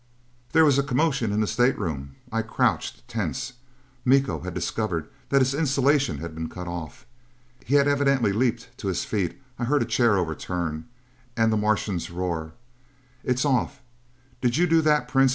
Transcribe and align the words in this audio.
There 0.51 0.65
was 0.65 0.79
a 0.79 0.83
commotion 0.83 1.31
in 1.31 1.41
the 1.41 1.45
stateroom. 1.47 2.15
I 2.31 2.41
crouched, 2.41 3.07
tense. 3.07 3.53
Miko 4.03 4.39
had 4.39 4.55
discovered 4.55 5.07
that 5.29 5.41
his 5.41 5.53
insulation 5.53 6.17
had 6.17 6.33
been 6.33 6.49
cut 6.49 6.67
off! 6.67 7.05
He 7.63 7.75
had 7.75 7.87
evidently 7.87 8.31
leaped 8.33 8.75
to 8.79 8.87
his 8.87 9.05
feet. 9.05 9.37
I 9.59 9.65
heard 9.65 9.83
a 9.83 9.85
chair 9.85 10.17
overturn. 10.17 10.87
And 11.37 11.53
the 11.53 11.55
Martian's 11.55 12.09
roar: 12.09 12.53
"It's 13.23 13.45
off! 13.45 13.83
Did 14.41 14.57
you 14.57 14.65
do 14.65 14.81
that, 14.81 15.07
Prince? 15.07 15.29